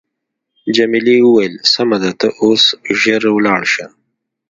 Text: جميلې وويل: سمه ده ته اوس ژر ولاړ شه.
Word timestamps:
جميلې 0.75 1.17
وويل: 1.23 1.53
سمه 1.73 1.97
ده 2.03 2.11
ته 2.19 2.27
اوس 2.41 2.63
ژر 3.01 3.23
ولاړ 3.35 3.61
شه. 3.73 3.85